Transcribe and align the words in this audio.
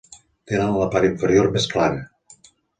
Tenen 0.51 0.77
la 0.83 0.87
part 0.95 1.09
inferior 1.11 1.53
més 1.59 1.71
clara. 1.77 2.51